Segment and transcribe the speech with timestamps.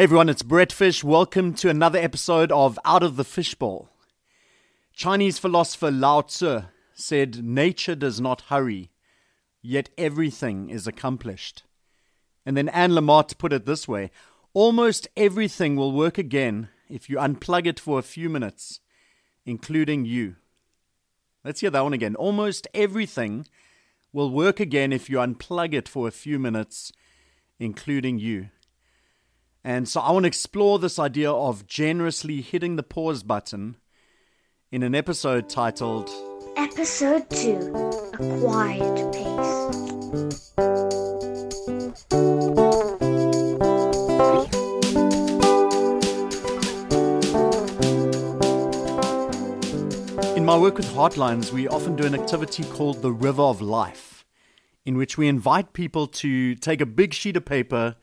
[0.00, 1.04] Hey everyone, it's Brett Fish.
[1.04, 3.90] Welcome to another episode of Out of the Fishbowl.
[4.94, 6.62] Chinese philosopher Lao Tzu
[6.94, 8.92] said, Nature does not hurry,
[9.60, 11.64] yet everything is accomplished.
[12.46, 14.10] And then Anne Lamott put it this way
[14.54, 18.80] Almost everything will work again if you unplug it for a few minutes,
[19.44, 20.36] including you.
[21.44, 22.16] Let's hear that one again.
[22.16, 23.46] Almost everything
[24.14, 26.90] will work again if you unplug it for a few minutes,
[27.58, 28.48] including you.
[29.62, 33.76] And so I want to explore this idea of generously hitting the pause button
[34.72, 36.08] in an episode titled
[36.56, 37.74] Episode 2
[38.14, 40.52] A Quiet Pace.
[50.36, 54.24] In my work with Heartlines, we often do an activity called the River of Life,
[54.86, 57.96] in which we invite people to take a big sheet of paper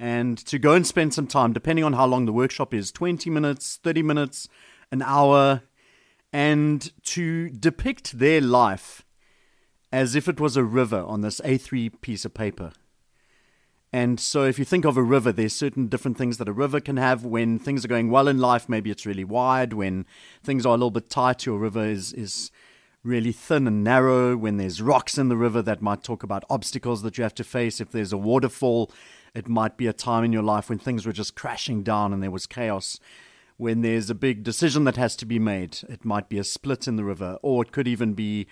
[0.00, 3.28] and to go and spend some time, depending on how long the workshop is 20
[3.28, 4.48] minutes, 30 minutes,
[4.90, 5.62] an hour,
[6.32, 9.04] and to depict their life
[9.92, 12.72] as if it was a river on this A3 piece of paper.
[13.92, 16.80] And so, if you think of a river, there's certain different things that a river
[16.80, 17.24] can have.
[17.24, 19.74] When things are going well in life, maybe it's really wide.
[19.74, 20.06] When
[20.42, 22.52] things are a little bit tight, your river is, is
[23.02, 24.36] really thin and narrow.
[24.36, 27.44] When there's rocks in the river, that might talk about obstacles that you have to
[27.44, 27.80] face.
[27.80, 28.92] If there's a waterfall,
[29.34, 32.22] it might be a time in your life when things were just crashing down and
[32.22, 32.98] there was chaos.
[33.56, 36.88] When there's a big decision that has to be made, it might be a split
[36.88, 38.46] in the river, or it could even be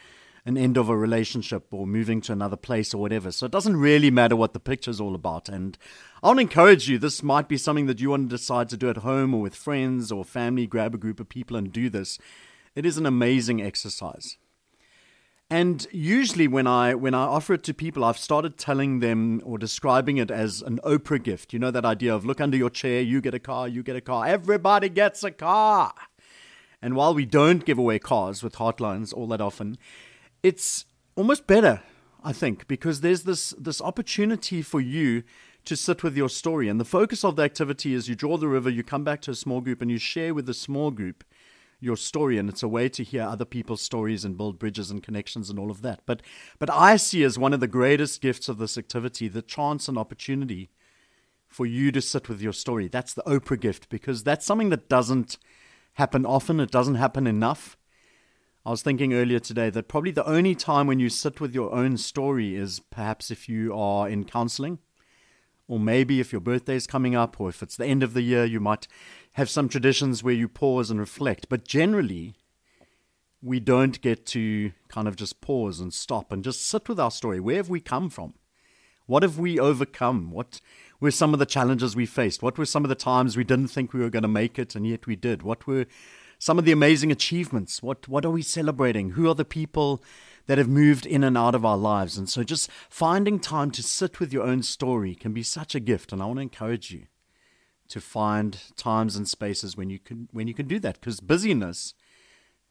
[0.44, 3.30] an end of a relationship or moving to another place or whatever.
[3.30, 5.48] So it doesn't really matter what the picture's all about.
[5.48, 5.76] And
[6.22, 8.76] I want to encourage you, this might be something that you want to decide to
[8.76, 11.90] do at home or with friends or family, grab a group of people and do
[11.90, 12.18] this.
[12.74, 14.38] It is an amazing exercise.
[15.50, 19.56] And usually when I when I offer it to people, I've started telling them or
[19.56, 21.54] describing it as an Oprah gift.
[21.54, 23.96] You know that idea of look under your chair, you get a car, you get
[23.96, 25.94] a car, everybody gets a car.
[26.82, 29.78] And while we don't give away cars with Heartlines all that often,
[30.42, 30.84] it's
[31.16, 31.82] almost better,
[32.22, 35.22] I think, because there's this this opportunity for you
[35.64, 36.68] to sit with your story.
[36.68, 39.30] And the focus of the activity is you draw the river, you come back to
[39.30, 41.24] a small group, and you share with the small group
[41.80, 42.38] your story.
[42.38, 45.58] And it's a way to hear other people's stories and build bridges and connections and
[45.58, 46.00] all of that.
[46.06, 46.22] But
[46.58, 49.98] but I see as one of the greatest gifts of this activity the chance and
[49.98, 50.70] opportunity
[51.48, 52.88] for you to sit with your story.
[52.88, 55.38] That's the Oprah gift because that's something that doesn't
[55.94, 56.60] happen often.
[56.60, 57.76] It doesn't happen enough.
[58.66, 61.72] I was thinking earlier today that probably the only time when you sit with your
[61.72, 64.78] own story is perhaps if you are in counseling,
[65.66, 68.20] or maybe if your birthday is coming up, or if it's the end of the
[68.20, 68.86] year, you might
[69.38, 71.48] have some traditions where you pause and reflect.
[71.48, 72.34] But generally,
[73.40, 77.12] we don't get to kind of just pause and stop and just sit with our
[77.12, 77.38] story.
[77.38, 78.34] Where have we come from?
[79.06, 80.32] What have we overcome?
[80.32, 80.60] What
[80.98, 82.42] were some of the challenges we faced?
[82.42, 84.74] What were some of the times we didn't think we were going to make it
[84.74, 85.44] and yet we did?
[85.44, 85.86] What were
[86.40, 87.80] some of the amazing achievements?
[87.80, 89.10] What what are we celebrating?
[89.10, 90.02] Who are the people
[90.46, 92.18] that have moved in and out of our lives?
[92.18, 95.80] And so just finding time to sit with your own story can be such a
[95.80, 97.06] gift and I want to encourage you
[97.88, 101.94] to find times and spaces when you can when you can do that because busyness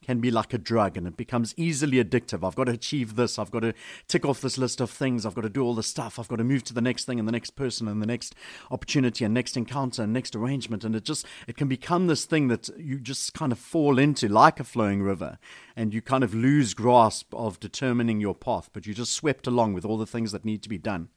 [0.03, 2.45] can be like a drug and it becomes easily addictive.
[2.45, 3.39] I've got to achieve this.
[3.39, 3.73] I've got to
[4.07, 5.25] tick off this list of things.
[5.25, 6.19] I've got to do all the stuff.
[6.19, 8.35] I've got to move to the next thing and the next person and the next
[8.69, 10.83] opportunity and next encounter and next arrangement.
[10.83, 14.27] And it just, it can become this thing that you just kind of fall into
[14.27, 15.39] like a flowing river
[15.75, 19.73] and you kind of lose grasp of determining your path, but you're just swept along
[19.73, 21.09] with all the things that need to be done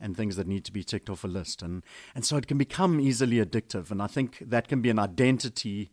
[0.00, 1.62] and things that need to be ticked off a list.
[1.62, 1.82] And,
[2.14, 3.90] and so it can become easily addictive.
[3.90, 5.90] And I think that can be an identity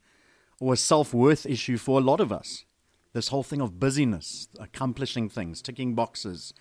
[0.60, 2.66] or a self worth issue for a lot of us.
[3.14, 6.54] This whole thing of busyness, accomplishing things, ticking boxes,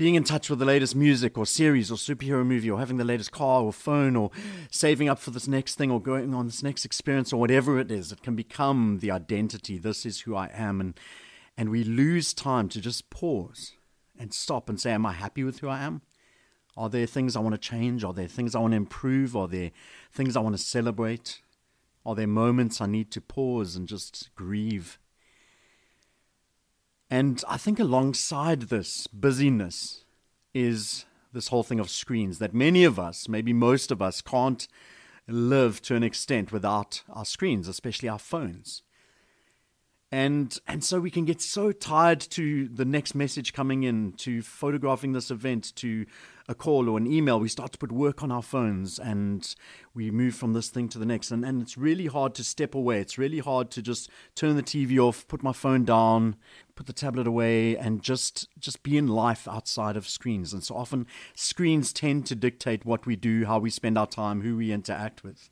[0.00, 3.04] being in touch with the latest music or series or superhero movie or having the
[3.04, 4.30] latest car or phone or
[4.70, 7.92] saving up for this next thing or going on this next experience or whatever it
[7.92, 8.10] is.
[8.10, 9.76] It can become the identity.
[9.76, 10.80] This is who I am.
[10.80, 10.98] And,
[11.58, 13.72] and we lose time to just pause
[14.18, 16.00] and stop and say, Am I happy with who I am?
[16.80, 18.04] Are there things I want to change?
[18.04, 19.36] Are there things I want to improve?
[19.36, 19.70] Are there
[20.10, 21.42] things I want to celebrate?
[22.06, 24.98] Are there moments I need to pause and just grieve?
[27.10, 30.06] And I think alongside this busyness
[30.54, 31.04] is
[31.34, 34.66] this whole thing of screens that many of us, maybe most of us, can't
[35.28, 38.82] live to an extent without our screens, especially our phones.
[40.12, 44.42] And and so we can get so tied to the next message coming in, to
[44.42, 46.04] photographing this event, to
[46.50, 47.38] a call or an email.
[47.38, 49.54] We start to put work on our phones and
[49.94, 51.30] we move from this thing to the next.
[51.30, 53.00] And and it's really hard to step away.
[53.00, 56.34] It's really hard to just turn the TV off, put my phone down,
[56.74, 60.52] put the tablet away, and just just be in life outside of screens.
[60.52, 61.06] And so often
[61.36, 65.22] screens tend to dictate what we do, how we spend our time, who we interact
[65.22, 65.50] with.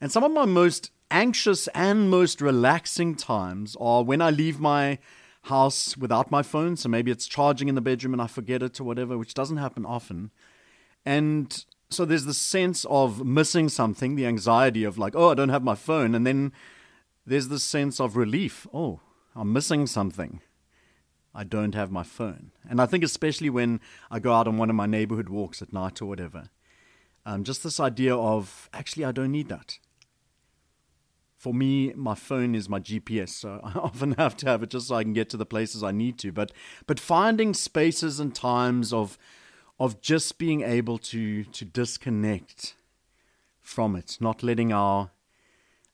[0.00, 5.00] And some of my most anxious and most relaxing times are when I leave my
[5.42, 6.76] house without my phone.
[6.76, 9.56] So maybe it's charging in the bedroom and I forget it or whatever, which doesn't
[9.56, 10.30] happen often.
[11.04, 15.48] And so there's the sense of missing something, the anxiety of like, oh, I don't
[15.48, 16.14] have my phone.
[16.14, 16.52] And then
[17.26, 18.66] there's the sense of relief.
[18.72, 19.00] Oh,
[19.34, 20.40] I'm missing something.
[21.34, 22.50] I don't have my phone.
[22.68, 25.72] And I think, especially when I go out on one of my neighborhood walks at
[25.72, 26.50] night or whatever,
[27.24, 29.78] um, just this idea of actually, I don't need that
[31.40, 34.88] for me, my phone is my GPS, so I often have to have it just
[34.88, 36.32] so I can get to the places I need to.
[36.32, 36.52] But
[36.86, 39.16] but finding spaces and times of
[39.78, 42.74] of just being able to to disconnect
[43.58, 45.12] from it, not letting our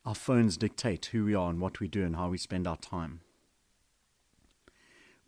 [0.05, 2.77] our phones dictate who we are and what we do and how we spend our
[2.77, 3.21] time.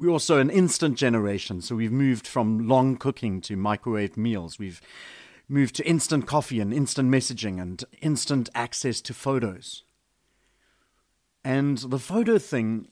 [0.00, 4.58] We're also an instant generation, so we've moved from long cooking to microwave meals.
[4.58, 4.80] We've
[5.48, 9.84] moved to instant coffee and instant messaging and instant access to photos.
[11.44, 12.88] And the photo thing,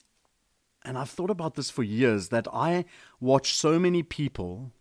[0.85, 2.85] and I've thought about this for years, that I
[3.21, 4.73] watch so many people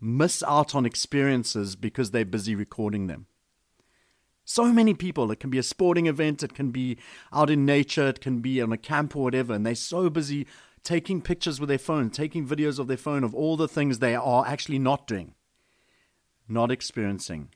[0.00, 3.26] miss out on experiences because they're busy recording them.
[4.44, 6.98] So many people, it can be a sporting event, it can be
[7.32, 10.46] out in nature, it can be on a camp or whatever, and they're so busy
[10.84, 14.14] taking pictures with their phone, taking videos of their phone of all the things they
[14.14, 15.34] are actually not doing,
[16.48, 17.48] not experiencing.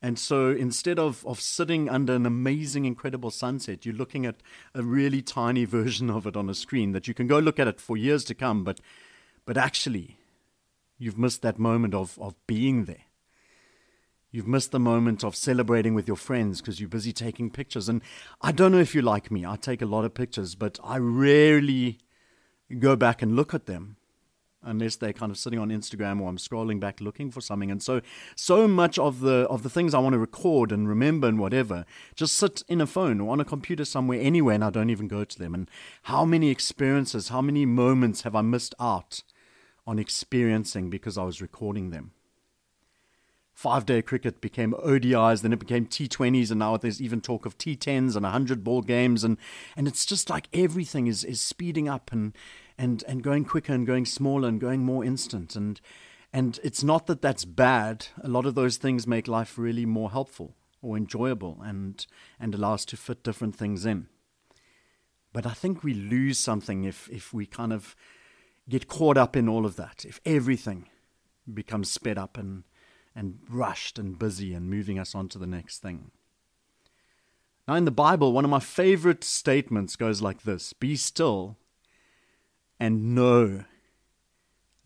[0.00, 4.36] And so instead of, of sitting under an amazing, incredible sunset, you're looking at
[4.74, 7.68] a really tiny version of it on a screen that you can go look at
[7.68, 8.80] it for years to come, but,
[9.44, 10.18] but actually,
[10.98, 13.04] you've missed that moment of, of being there.
[14.30, 17.88] You've missed the moment of celebrating with your friends because you're busy taking pictures.
[17.88, 18.02] And
[18.42, 20.98] I don't know if you like me, I take a lot of pictures, but I
[20.98, 21.98] rarely
[22.78, 23.96] go back and look at them
[24.62, 27.70] unless they're kind of sitting on Instagram or I'm scrolling back looking for something.
[27.70, 28.00] And so
[28.34, 31.84] so much of the of the things I want to record and remember and whatever
[32.14, 35.08] just sit in a phone or on a computer somewhere anywhere and I don't even
[35.08, 35.54] go to them.
[35.54, 35.70] And
[36.04, 39.22] how many experiences, how many moments have I missed out
[39.86, 42.12] on experiencing because I was recording them?
[43.54, 47.58] Five day cricket became ODIs, then it became T20s, and now there's even talk of
[47.58, 49.24] T10s and 100 ball games.
[49.24, 49.36] And,
[49.76, 52.32] and it's just like everything is, is speeding up and,
[52.78, 55.56] and and going quicker and going smaller and going more instant.
[55.56, 55.80] And
[56.32, 58.06] and it's not that that's bad.
[58.22, 62.06] A lot of those things make life really more helpful or enjoyable and
[62.38, 64.08] and allow us to fit different things in.
[65.32, 67.94] But i think we lose something if if we kind of
[68.68, 70.88] get caught up in all of that if everything
[71.52, 72.64] becomes sped up and
[73.14, 76.10] and rushed and busy and moving us on to the next thing.
[77.66, 81.56] Now in the bible one of my favorite statements goes like this be still
[82.78, 83.64] and know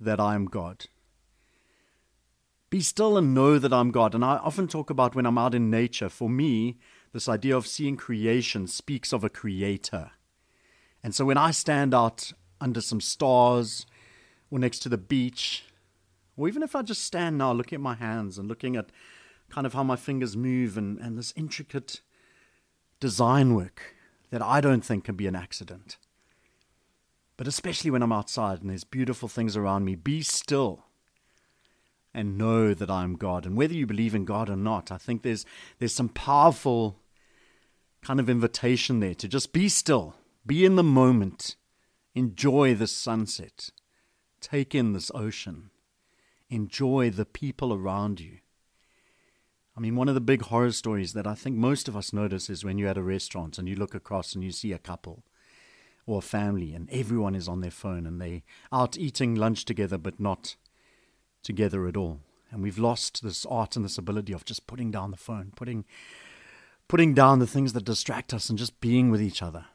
[0.01, 0.87] that I am God.
[2.71, 4.15] Be still and know that I'm God.
[4.15, 6.79] And I often talk about when I'm out in nature, for me,
[7.13, 10.13] this idea of seeing creation speaks of a creator.
[11.03, 13.87] And so when I stand out under some stars
[14.51, 15.65] or next to the beach,
[16.37, 18.91] or even if I just stand now looking at my hands and looking at
[19.51, 22.01] kind of how my fingers move and, and this intricate
[23.01, 23.95] design work
[24.31, 25.99] that I don't think can be an accident
[27.37, 30.85] but especially when I'm outside and there's beautiful things around me, be still
[32.15, 33.47] and know that I'm God.
[33.47, 35.47] And whether you believe in God or not, I think there's
[35.79, 36.99] there's some powerful
[38.03, 41.57] kind of invitation there to just be still, be in the moment,
[42.15, 43.71] enjoy the sunset,
[44.41, 45.71] take in this ocean,
[46.51, 48.39] enjoy the people around you.
[49.77, 52.51] I mean, one of the big horror stories that I think most of us notice
[52.51, 55.25] is when you're at a restaurant and you look across and you see a couple
[56.07, 58.43] or a family, and everyone is on their phone and they
[58.73, 60.57] out eating lunch together, but not
[61.43, 62.21] together at all.
[62.51, 65.85] And we've lost this art and this ability of just putting down the phone, putting
[66.89, 69.67] putting down the things that distract us, and just being with each other.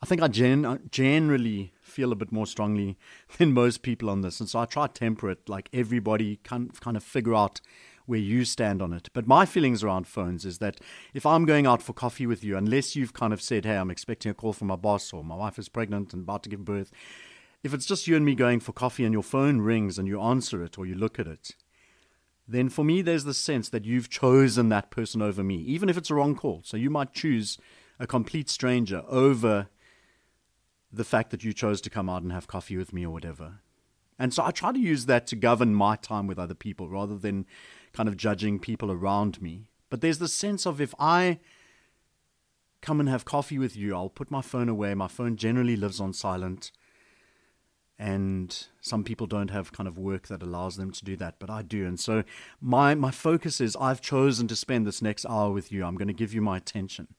[0.00, 2.96] I think I gen- generally feel a bit more strongly
[3.38, 5.48] than most people on this, and so I try to temper it.
[5.48, 7.60] Like everybody can kind of figure out
[8.06, 9.08] where you stand on it.
[9.12, 10.78] But my feelings around phones is that
[11.14, 13.90] if I'm going out for coffee with you, unless you've kind of said, hey, I'm
[13.90, 16.64] expecting a call from my boss or my wife is pregnant and about to give
[16.64, 16.90] birth,
[17.62, 20.20] if it's just you and me going for coffee and your phone rings and you
[20.20, 21.52] answer it or you look at it,
[22.46, 25.96] then for me, there's the sense that you've chosen that person over me, even if
[25.96, 26.60] it's a wrong call.
[26.62, 27.56] So you might choose
[27.98, 29.68] a complete stranger over
[30.92, 33.60] the fact that you chose to come out and have coffee with me or whatever.
[34.18, 37.16] And so I try to use that to govern my time with other people rather
[37.16, 37.46] than
[37.94, 39.70] kind of judging people around me.
[39.88, 41.38] But there's the sense of if I
[42.82, 44.94] come and have coffee with you, I'll put my phone away.
[44.94, 46.70] My phone generally lives on silent.
[47.98, 51.48] And some people don't have kind of work that allows them to do that, but
[51.48, 51.86] I do.
[51.86, 52.24] And so
[52.60, 55.84] my, my focus is I've chosen to spend this next hour with you.
[55.84, 57.14] I'm going to give you my attention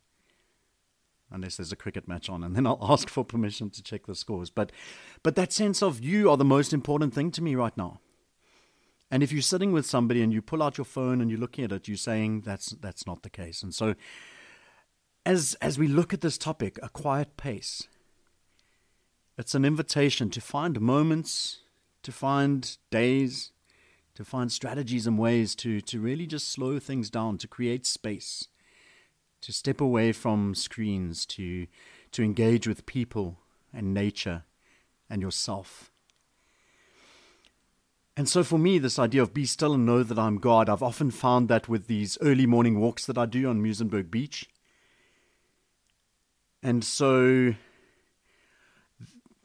[1.32, 4.16] unless there's a cricket match on, and then I'll ask for permission to check the
[4.16, 4.50] scores.
[4.50, 4.72] But,
[5.24, 8.00] but that sense of you are the most important thing to me right now.
[9.12, 11.64] And if you're sitting with somebody and you pull out your phone and you're looking
[11.64, 13.64] at it, you're saying that's that's not the case.
[13.64, 13.96] And so,
[15.26, 17.88] as as we look at this topic, a quiet pace,
[19.38, 21.60] it's an invitation to find moments,
[22.04, 23.52] to find days,
[24.16, 28.48] to find strategies and ways to to really just slow things down, to create space
[29.46, 31.68] to step away from screens, to,
[32.12, 33.38] to engage with people
[33.72, 34.44] and nature
[35.08, 35.92] and yourself.
[38.18, 40.84] And so for me, this idea of be still and know that I'm God, I've
[40.84, 44.48] often found that with these early morning walks that I do on Muizenberg Beach.
[46.64, 47.56] And so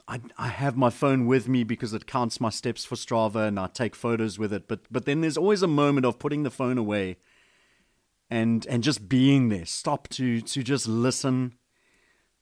[0.07, 3.59] I, I have my phone with me because it counts my steps for Strava and
[3.59, 4.69] I take photos with it.
[4.69, 7.17] But, but then there's always a moment of putting the phone away
[8.31, 9.67] and and just being there.
[9.67, 11.55] Stop to to just listen,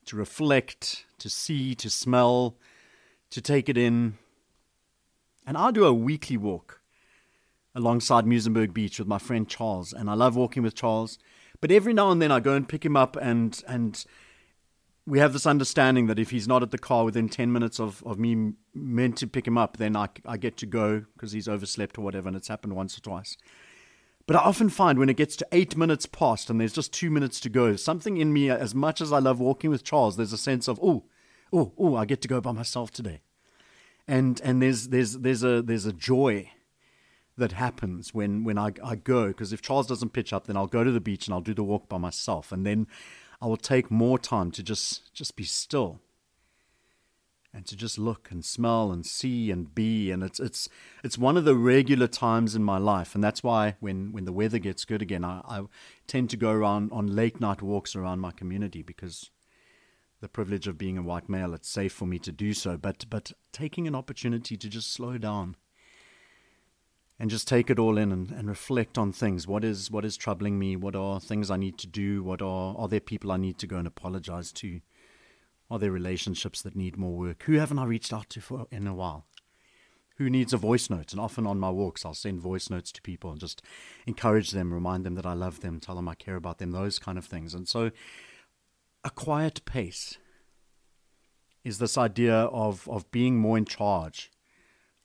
[0.04, 2.58] to reflect, to see, to smell,
[3.30, 4.18] to take it in.
[5.48, 6.82] And I do a weekly walk
[7.74, 11.18] alongside Muizenberg Beach with my friend Charles, and I love walking with Charles.
[11.62, 14.04] But every now and then I go and pick him up and and
[15.06, 18.02] we have this understanding that if he's not at the car within 10 minutes of,
[18.04, 21.48] of me meant to pick him up, then I, I get to go because he's
[21.48, 23.38] overslept or whatever, and it's happened once or twice.
[24.26, 27.10] But I often find when it gets to eight minutes past and there's just two
[27.10, 30.34] minutes to go, something in me, as much as I love walking with Charles, there's
[30.34, 31.06] a sense of, oh,
[31.54, 33.22] oh, oh, I get to go by myself today.
[34.08, 36.50] And and there's there's there's a there's a joy
[37.36, 40.66] that happens when when I, I go because if Charles doesn't pitch up, then I'll
[40.66, 42.86] go to the beach and I'll do the walk by myself, and then
[43.40, 46.00] I will take more time to just just be still
[47.54, 50.10] and to just look and smell and see and be.
[50.10, 50.68] And it's it's
[51.04, 53.14] it's one of the regular times in my life.
[53.14, 55.62] And that's why when when the weather gets good again I, I
[56.06, 59.30] tend to go around on late night walks around my community because
[60.20, 63.04] the privilege of being a white male it's safe for me to do so but
[63.08, 65.56] but taking an opportunity to just slow down
[67.20, 70.16] and just take it all in and, and reflect on things what is what is
[70.16, 73.36] troubling me what are things I need to do what are are there people I
[73.36, 74.80] need to go and apologize to
[75.70, 77.42] are there relationships that need more work?
[77.44, 79.26] Who haven't I reached out to for in a while?
[80.16, 81.12] Who needs a voice note?
[81.12, 83.62] And often on my walks, I'll send voice notes to people and just
[84.06, 86.98] encourage them, remind them that I love them, tell them I care about them, those
[86.98, 87.54] kind of things.
[87.54, 87.90] And so,
[89.08, 90.18] a quiet pace
[91.64, 94.30] is this idea of, of being more in charge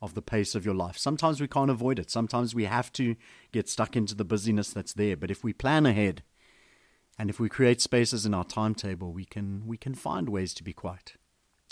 [0.01, 0.97] of the pace of your life.
[0.97, 2.11] Sometimes we can't avoid it.
[2.11, 3.15] Sometimes we have to
[3.53, 5.15] get stuck into the busyness that's there.
[5.15, 6.21] But if we plan ahead,
[7.17, 10.63] and if we create spaces in our timetable, we can we can find ways to
[10.63, 11.13] be quiet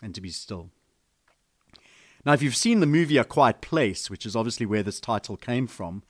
[0.01, 0.69] and to be still.
[2.25, 5.35] Now, if you've seen the movie A Quiet Place, which is obviously where this title
[5.35, 6.03] came from,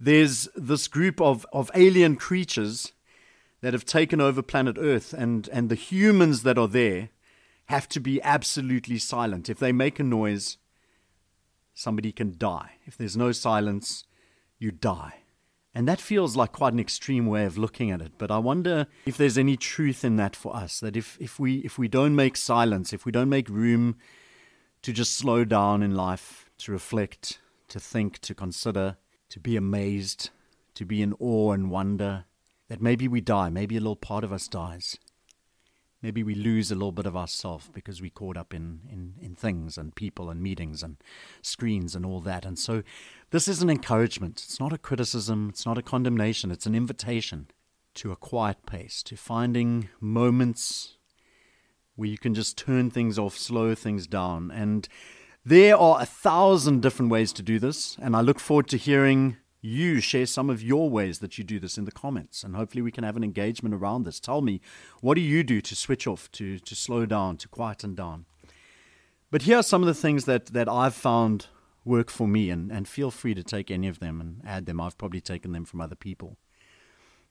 [0.00, 2.92] there's this group of, of alien creatures
[3.60, 7.10] that have taken over planet Earth, and, and the humans that are there
[7.66, 9.48] have to be absolutely silent.
[9.48, 10.58] If they make a noise,
[11.74, 12.72] somebody can die.
[12.86, 14.04] If there's no silence,
[14.58, 15.16] you die.
[15.74, 18.12] And that feels like quite an extreme way of looking at it.
[18.18, 20.80] But I wonder if there's any truth in that for us.
[20.80, 23.96] That if, if we if we don't make silence, if we don't make room
[24.82, 27.38] to just slow down in life, to reflect,
[27.68, 28.96] to think, to consider,
[29.28, 30.30] to be amazed,
[30.74, 32.24] to be in awe and wonder,
[32.68, 34.98] that maybe we die, maybe a little part of us dies.
[36.00, 39.34] Maybe we lose a little bit of ourselves because we caught up in, in, in
[39.34, 40.96] things and people and meetings and
[41.42, 42.44] screens and all that.
[42.44, 42.84] And so
[43.30, 44.42] this is an encouragement.
[44.44, 47.48] It's not a criticism, it's not a condemnation, it's an invitation
[47.94, 50.98] to a quiet pace, to finding moments
[51.96, 54.52] where you can just turn things off, slow things down.
[54.52, 54.88] And
[55.44, 57.96] there are a thousand different ways to do this.
[58.00, 59.36] And I look forward to hearing
[59.68, 62.82] you share some of your ways that you do this in the comments and hopefully
[62.82, 64.18] we can have an engagement around this.
[64.18, 64.60] Tell me
[65.00, 68.24] what do you do to switch off to to slow down to quieten down?
[69.30, 71.46] But here are some of the things that that i've found
[71.84, 74.80] work for me and and feel free to take any of them and add them.
[74.80, 76.36] I've probably taken them from other people.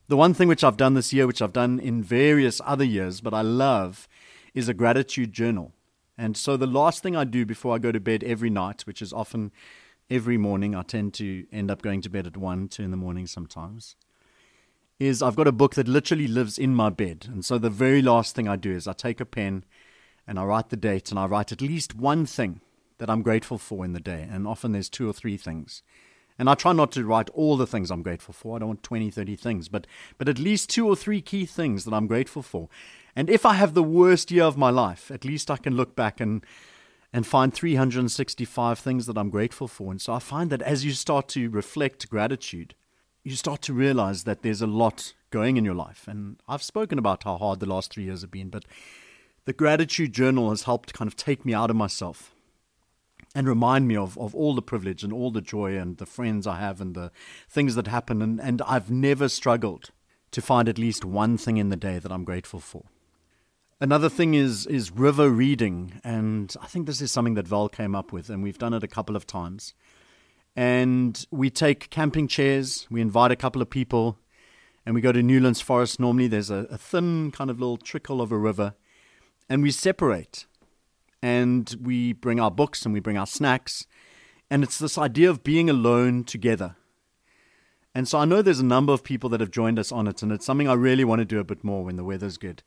[0.06, 3.20] The one thing which i've done this year which i've done in various other years
[3.20, 4.08] but i love
[4.54, 5.72] is a gratitude journal.
[6.20, 9.02] And so the last thing i do before i go to bed every night which
[9.02, 9.52] is often
[10.10, 10.74] every morning.
[10.74, 13.96] I tend to end up going to bed at 1, 2 in the morning sometimes.
[14.98, 17.26] is I've got a book that literally lives in my bed.
[17.30, 19.64] And so the very last thing I do is I take a pen
[20.26, 22.60] and I write the date and I write at least one thing
[22.98, 24.26] that I'm grateful for in the day.
[24.28, 25.82] And often there's two or three things.
[26.38, 28.56] And I try not to write all the things I'm grateful for.
[28.56, 29.86] I don't want 20, 30 things, but,
[30.18, 32.68] but at least two or three key things that I'm grateful for.
[33.14, 35.96] And if I have the worst year of my life, at least I can look
[35.96, 36.44] back and,
[37.12, 39.90] and find 365 things that I'm grateful for.
[39.90, 42.74] And so I find that as you start to reflect gratitude,
[43.24, 46.06] you start to realize that there's a lot going in your life.
[46.06, 48.64] And I've spoken about how hard the last three years have been, but
[49.44, 52.32] the gratitude journal has helped kind of take me out of myself
[53.34, 56.46] and remind me of, of all the privilege and all the joy and the friends
[56.46, 57.10] I have and the
[57.48, 58.22] things that happen.
[58.22, 59.90] And, and I've never struggled
[60.30, 62.84] to find at least one thing in the day that I'm grateful for.
[63.80, 67.94] Another thing is is river reading, and I think this is something that Val came
[67.94, 69.72] up with, and we've done it a couple of times.
[70.56, 74.18] And we take camping chairs, we invite a couple of people,
[74.84, 76.00] and we go to Newlands Forest.
[76.00, 78.74] Normally, there's a, a thin kind of little trickle of a river,
[79.48, 80.46] and we separate
[81.22, 83.86] and we bring our books and we bring our snacks.
[84.50, 86.74] And it's this idea of being alone together.
[87.94, 90.20] And so I know there's a number of people that have joined us on it,
[90.20, 92.64] and it's something I really want to do a bit more when the weather's good.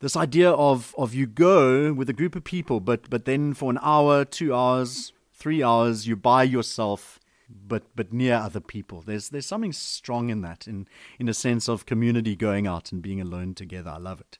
[0.00, 3.70] This idea of, of you go with a group of people, but, but then for
[3.70, 9.00] an hour, two hours, three hours, you're by yourself, but, but near other people.
[9.00, 10.86] There's, there's something strong in that, in,
[11.18, 13.90] in a sense of community going out and being alone together.
[13.90, 14.38] I love it.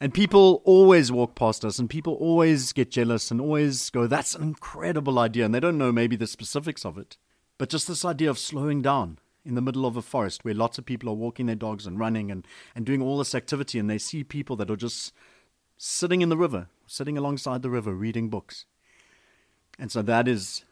[0.00, 4.34] And people always walk past us, and people always get jealous and always go, That's
[4.34, 5.44] an incredible idea.
[5.44, 7.18] And they don't know maybe the specifics of it.
[7.58, 10.78] But just this idea of slowing down in the middle of a forest where lots
[10.78, 13.88] of people are walking their dogs and running and, and doing all this activity, and
[13.88, 15.12] they see people that are just
[15.78, 18.66] sitting in the river, sitting alongside the river, reading books.
[19.78, 20.64] And so that is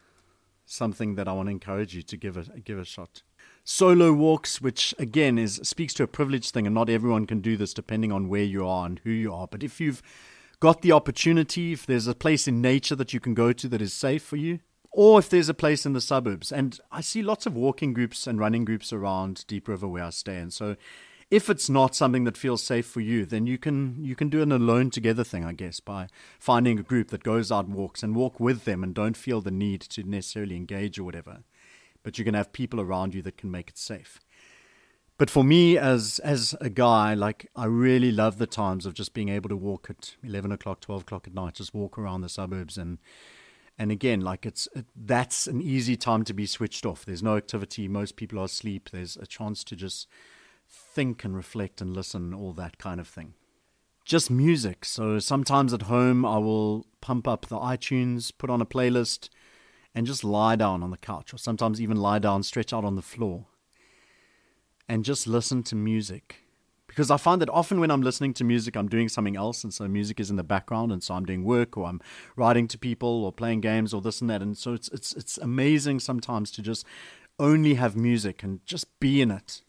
[0.66, 3.22] something that I want to encourage you to give a, give a shot
[3.68, 7.56] solo walks, which again is speaks to a privileged thing, and not everyone can do
[7.56, 9.46] this depending on where you are and who you are.
[9.46, 10.02] But if you've
[10.58, 13.82] got the opportunity, if there's a place in nature that you can go to that
[13.82, 14.60] is safe for you,
[14.90, 18.26] or if there's a place in the suburbs, and I see lots of walking groups
[18.26, 20.76] and running groups around Diep River where I stay, and so
[21.30, 24.40] if it's not something that feels safe for you, then you can you can do
[24.40, 28.02] an alone together thing, I guess, by finding a group that goes out and walks
[28.02, 31.40] and walk with them and don't feel the need to necessarily engage or whatever.
[32.02, 34.20] But you can have people around you that can make it safe.
[35.18, 39.12] But for me, as as a guy, like I really love the times of just
[39.12, 42.28] being able to walk at eleven o'clock, twelve o'clock at night, just walk around the
[42.30, 42.98] suburbs, and
[43.78, 47.04] and again, like it's it, that's an easy time to be switched off.
[47.04, 48.90] There's no activity, most people are asleep.
[48.90, 50.08] There's a chance to just
[50.68, 53.34] think and reflect and listen, all that kind of thing.
[54.04, 54.84] Just music.
[54.84, 59.28] So sometimes at home, I will pump up the iTunes, put on a playlist
[59.94, 62.96] and just lie down on the couch, or sometimes even lie down, stretch out on
[62.96, 63.46] the floor,
[64.88, 66.47] and just listen to music.
[66.98, 69.72] Because I find that often when I'm listening to music, I'm doing something else, and
[69.72, 72.00] so music is in the background, and so I'm doing work, or I'm
[72.34, 75.38] writing to people, or playing games, or this and that, and so it's it's it's
[75.38, 76.84] amazing sometimes to just
[77.38, 79.62] only have music and just be in it.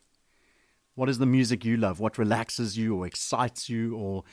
[0.95, 1.99] What is the music you love?
[1.99, 4.23] What relaxes you, or excites you, or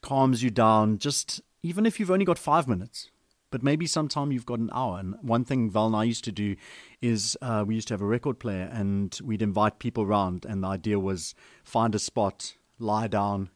[0.00, 0.98] calms you down?
[0.98, 3.10] Just even if you've only got five minutes,
[3.50, 4.98] but maybe sometime you've got an hour.
[4.98, 6.56] And one thing Val and I used to do
[7.00, 10.44] is uh, we used to have a record player and we'd invite people around.
[10.44, 11.34] And the idea was
[11.64, 13.50] find a spot, lie down,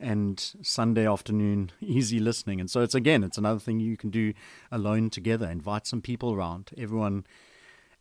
[0.00, 2.60] and Sunday afternoon, easy listening.
[2.60, 4.32] And so it's again, it's another thing you can do
[4.70, 5.48] alone together.
[5.48, 6.70] Invite some people around.
[6.76, 7.26] Everyone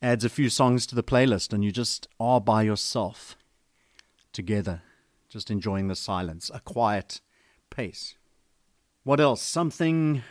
[0.01, 3.38] adds a few songs to the playlist, and you just are by yourself
[4.34, 4.82] together,
[5.29, 7.21] just enjoying the silence, a quiet
[7.69, 8.15] pace.
[9.03, 9.41] What else?
[9.41, 10.23] Something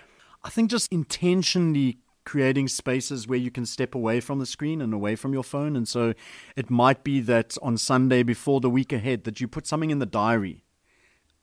[0.45, 4.95] I think just intentionally creating spaces where you can step away from the screen and
[4.95, 5.77] away from your phone.
[5.77, 6.15] And so
[6.57, 9.99] it might be that on Sunday before the week ahead that you put something in
[9.99, 10.65] the diary.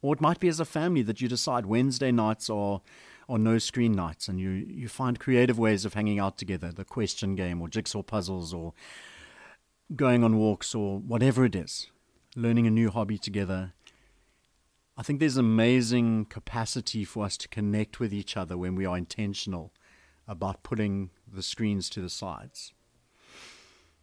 [0.02, 2.82] Or it might be as a family that you decide Wednesday nights are,
[3.28, 6.86] are no screen nights and you, you find creative ways of hanging out together, the
[6.86, 8.74] question game or jigsaw puzzles or
[9.96, 11.88] going on walks or whatever it is,
[12.36, 13.74] learning a new hobby together.
[15.00, 18.98] I think there's amazing capacity for us to connect with each other when we are
[18.98, 19.72] intentional
[20.28, 22.74] about putting the screens to the sides.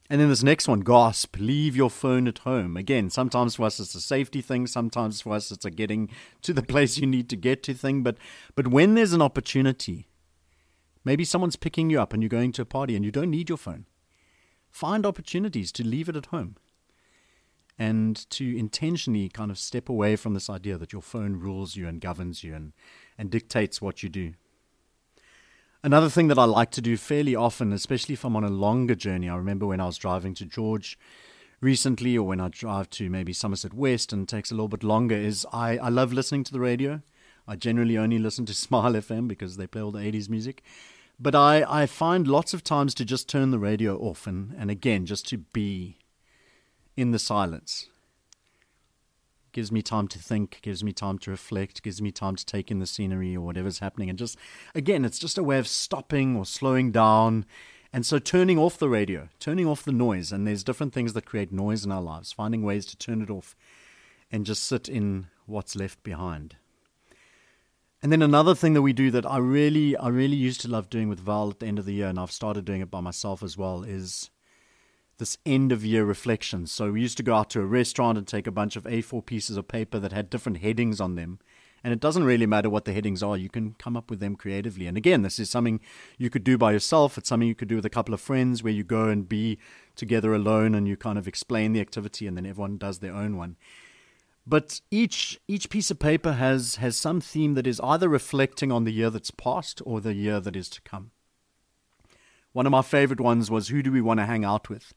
[0.09, 2.79] And then this next one, gasp, leave your phone at home.
[2.79, 6.09] Again, sometimes for us it's a safety thing, sometimes for us it's a getting
[6.41, 8.03] to the place you need to get to thing.
[8.03, 8.17] But
[8.55, 10.09] but when there's an opportunity,
[11.05, 13.51] maybe someone's picking you up and you're going to a party and you don't need
[13.51, 13.85] your phone.
[14.71, 16.57] Find opportunities to leave it at home
[17.79, 21.87] and to intentionally kind of step away from this idea that your phone rules you
[21.87, 22.73] and governs you and,
[23.19, 24.33] and dictates what you do.
[25.83, 28.95] Another thing that I like to do fairly often, especially if I'm on a longer
[28.95, 30.99] journey, I remember when I was driving to George
[31.61, 35.15] recently, or when I drive to maybe Somerset West and takes a little bit longer,
[35.15, 37.03] is I, I love listening to the radio.
[37.47, 40.63] I generally only listen to Smile FM because they play all the 80s music.
[41.19, 44.71] But I, I find lots of times to just turn the radio off and, and
[44.71, 45.99] again, just to be
[46.97, 47.89] in the silence.
[49.53, 52.71] Gives me time to think, gives me time to reflect, gives me time to take
[52.71, 54.11] in the scenery or whatever's happening.
[54.11, 54.37] And just,
[54.75, 57.47] again, it's just a way of stopping or slowing down.
[57.93, 60.31] And so turning off the radio, turning off the noise.
[60.31, 63.31] And there's different things that create noise in our lives, finding ways to turn it
[63.31, 63.57] off
[64.31, 66.57] and just sit in what's left behind.
[68.03, 70.91] And then another thing that we do that I really, I really used to love
[70.91, 73.01] doing with Val at the end of the year, and I've started doing it by
[73.01, 74.31] myself as well, is
[75.19, 76.67] this end of year reflection.
[76.67, 79.25] So we used to go out to a restaurant and take a bunch of A4
[79.25, 81.39] pieces of paper that had different headings on them.
[81.85, 84.35] And it doesn't really matter what the headings are, you can come up with them
[84.35, 84.87] creatively.
[84.87, 85.81] And again, this is something
[86.19, 87.17] you could do by yourself.
[87.17, 89.59] It's something you could do with a couple of friends where you go and be
[89.95, 93.37] together alone and you kind of explain the activity and then everyone does their own
[93.37, 93.57] one.
[94.47, 98.85] But each each piece of paper has has some theme that is either reflecting on
[98.85, 101.11] the year that's passed or the year that is to come.
[102.53, 104.95] One of my favorite ones was who do we want to hang out with?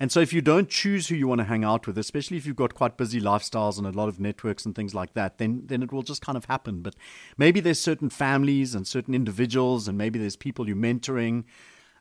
[0.00, 2.46] And so if you don't choose who you want to hang out with, especially if
[2.46, 5.62] you've got quite busy lifestyles and a lot of networks and things like that, then
[5.66, 6.82] then it will just kind of happen.
[6.82, 6.96] But
[7.38, 11.44] maybe there's certain families and certain individuals and maybe there's people you're mentoring,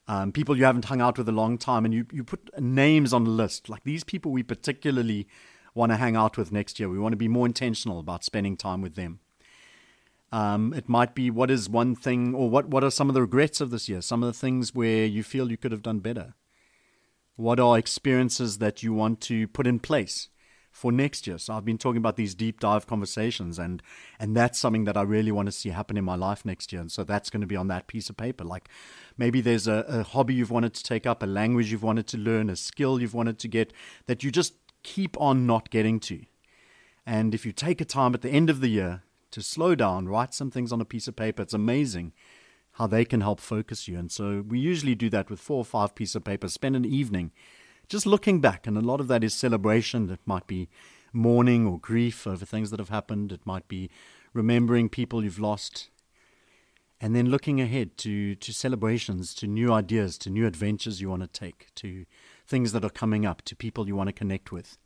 [0.08, 3.14] um, people you haven't hung out with a long time, and you, you put names
[3.14, 3.70] on a list.
[3.70, 5.28] Like these people we particularly
[5.76, 6.90] want to hang out with next year.
[6.90, 9.20] We want to be more intentional about spending time with them.
[10.32, 13.22] Um, it might be what is one thing, or what, what are some of the
[13.22, 14.02] regrets of this year?
[14.02, 16.34] Some of the things where you feel you could have done better.
[17.36, 20.30] What are experiences that you want to put in place
[20.72, 21.40] for next year?
[21.40, 23.82] So I've been talking about these deep dive conversations, and
[24.20, 26.82] and that's something that I really want to see happen in my life next year.
[26.82, 28.44] And so that's going to be on that piece of paper.
[28.44, 28.70] Like
[29.18, 32.18] maybe there's a, a hobby you've wanted to take up, a language you've wanted to
[32.18, 33.74] learn, a skill you've wanted to get
[34.06, 36.24] that you just keep on not getting to.
[37.06, 40.08] And if you take a time at the end of the year to slow down,
[40.08, 42.14] write some things on a piece of paper, it's amazing
[42.74, 43.98] how they can help focus you.
[43.98, 46.86] And so we usually do that with four or five pieces of paper, spend an
[46.86, 47.32] evening
[47.88, 48.66] just looking back.
[48.66, 50.10] And a lot of that is celebration.
[50.10, 50.70] It might be
[51.14, 53.90] mourning or grief over things that have happened, it might be
[54.34, 55.90] remembering people you've lost.
[57.00, 61.22] And then looking ahead to, to celebrations, to new ideas, to new adventures you want
[61.22, 62.06] to take, to
[62.48, 64.78] things that are coming up, to people you want to connect with.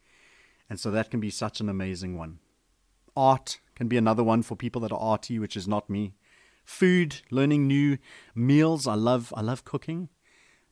[0.69, 2.39] And so that can be such an amazing one.
[3.15, 6.13] Art can be another one for people that are arty, which is not me.
[6.67, 7.97] Food, learning new
[8.35, 8.87] meals.
[8.87, 10.09] I love I love cooking.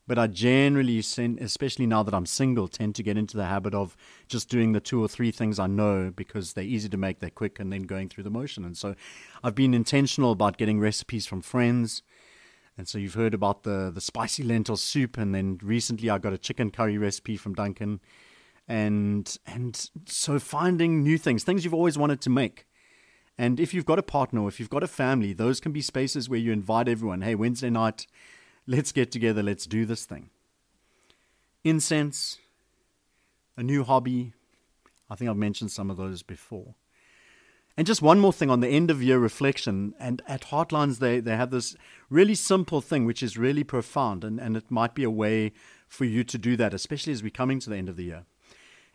[0.06, 3.96] But I generally, especially now that I'm single, tend to get into the habit of
[4.28, 7.30] just doing the two or three things I know because they're easy to make, they're
[7.30, 8.64] quick, and then going through the motion.
[8.64, 8.94] And so
[9.42, 12.02] I've been intentional about getting recipes from friends,
[12.76, 16.34] and so you've heard about the the spicy lentil soup, and then recently I got
[16.34, 18.00] a chicken curry recipe from Duncan,
[18.68, 22.66] and and so finding new things, things you've always wanted to make.
[23.38, 25.82] And if you've got a partner, or if you've got a family, those can be
[25.82, 27.20] spaces where you invite everyone.
[27.20, 28.06] Hey, Wednesday night,
[28.66, 30.30] let's get together, let's do this thing.
[31.64, 32.38] Incense,
[33.56, 34.32] a new hobby.
[35.10, 36.74] I think I've mentioned some of those before.
[37.76, 41.20] And just one more thing on the end of year reflection, and at Heartlines, they,
[41.20, 41.76] they have this
[42.08, 45.52] really simple thing which is really profound, and, and it might be a way
[45.86, 48.24] for you to do that, especially as we're coming to the end of the year.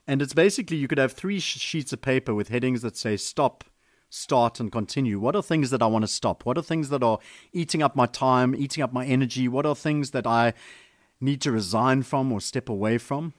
[0.07, 3.17] And it's basically you could have three sh- sheets of paper with headings that say
[3.17, 3.63] stop,
[4.11, 5.19] start, and continue.
[5.19, 6.45] What are things that I want to stop?
[6.45, 7.17] What are things that are
[7.53, 9.47] eating up my time, eating up my energy?
[9.47, 10.53] What are things that I
[11.19, 13.33] need to resign from or step away from?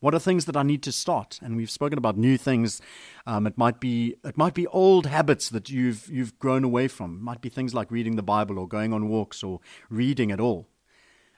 [0.00, 1.38] What are things that I need to start?
[1.42, 2.80] And we've spoken about new things.
[3.26, 7.16] Um, it might be it might be old habits that you've you've grown away from.
[7.16, 10.40] It might be things like reading the Bible or going on walks or reading at
[10.40, 10.66] all.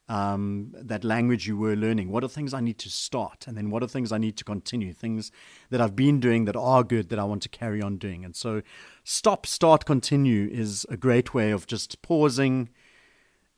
[0.06, 2.10] Um, that language you were learning.
[2.10, 3.46] What are things I need to start?
[3.46, 4.92] And then what are things I need to continue?
[4.92, 5.32] Things
[5.70, 8.22] that I've been doing that are good that I want to carry on doing.
[8.22, 8.60] And so,
[9.02, 12.68] stop, start, continue is a great way of just pausing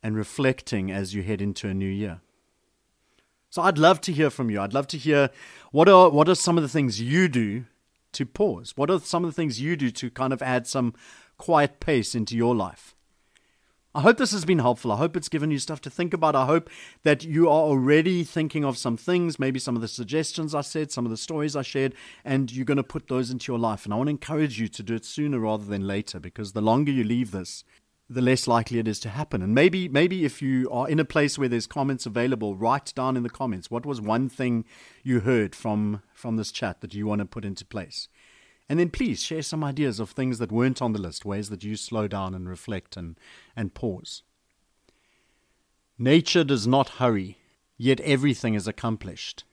[0.05, 2.21] and reflecting as you head into a new year.
[3.51, 4.61] So I'd love to hear from you.
[4.61, 5.31] I'd love to hear
[5.73, 7.65] what are what are some of the things you do
[8.13, 8.73] to pause?
[8.77, 10.95] What are some of the things you do to kind of add some
[11.39, 12.96] quiet pace into your life?
[13.97, 14.93] I hope this has been helpful.
[14.93, 16.37] I hope it's given you stuff to think about.
[16.37, 16.69] I hope
[17.03, 20.93] that you are already thinking of some things, maybe some of the suggestions I said,
[20.93, 23.87] some of the stories I shared, and you're going to put those into your life.
[23.87, 26.61] And I want to encourage you to do it sooner rather than later because the
[26.61, 27.65] longer you leave this,
[28.07, 29.41] the less likely it is to happen.
[29.41, 33.17] And maybe maybe if you are in a place where there's comments available, write down
[33.17, 34.67] in the comments what was one thing
[35.05, 38.09] you heard from from this chat that you want to put into place.
[38.69, 41.63] And then please share some ideas of things that weren't on the list, ways that
[41.63, 43.19] you slow down and reflect and,
[43.55, 44.23] and pause.
[45.99, 47.39] Nature does not hurry,
[47.77, 49.45] yet everything is accomplished.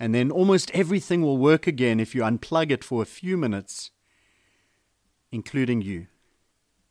[0.00, 3.90] And then almost everything will work again if you unplug it for a few minutes,
[5.30, 6.08] including you.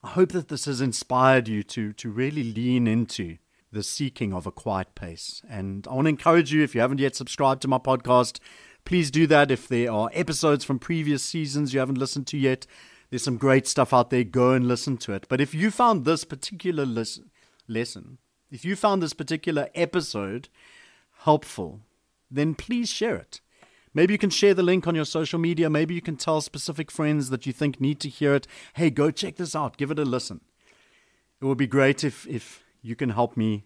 [0.03, 3.37] I hope that this has inspired you to, to really lean into
[3.77, 5.43] the seeking of a quiet pace.
[5.47, 8.39] And I want to encourage you, if you haven't yet subscribed to my podcast,
[8.85, 9.51] please do that.
[9.51, 12.65] If there are episodes from previous seasons you haven't listened to yet,
[13.09, 14.23] there's some great stuff out there.
[14.23, 15.27] Go and listen to it.
[15.29, 18.17] But if you found this particular lesson,
[18.49, 20.49] if you found this particular episode
[21.19, 21.81] helpful,
[22.31, 23.41] then please share it.
[23.93, 25.69] Maybe you can share the link on your social media.
[25.69, 28.47] Maybe you can tell specific friends that you think need to hear it.
[28.73, 29.77] Hey, go check this out.
[29.77, 30.41] Give it a listen.
[31.39, 33.65] It would be great if, if you can help me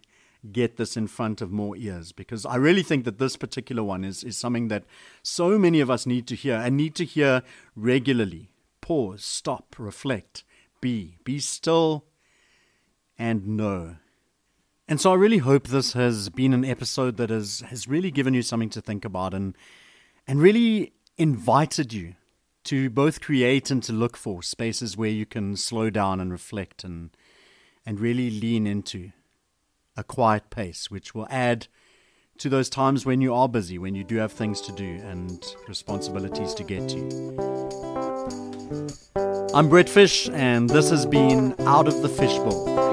[0.50, 4.04] get this in front of more ears because I really think that this particular one
[4.04, 4.84] is, is something that
[5.22, 7.42] so many of us need to hear and need to hear
[7.76, 8.50] regularly.
[8.80, 10.42] Pause, stop, reflect,
[10.80, 12.04] be, be still,
[13.16, 13.96] and know.
[14.88, 18.34] And so I really hope this has been an episode that has, has really given
[18.34, 19.56] you something to think about and,
[20.26, 22.14] and really invited you
[22.64, 26.82] to both create and to look for spaces where you can slow down and reflect
[26.82, 27.10] and,
[27.84, 29.12] and really lean into
[29.96, 31.66] a quiet pace, which will add
[32.38, 35.54] to those times when you are busy, when you do have things to do and
[35.68, 37.52] responsibilities to get to.
[39.54, 42.91] I'm Brett Fish, and this has been Out of the Fishbowl.